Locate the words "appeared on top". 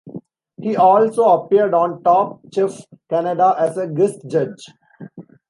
1.25-2.39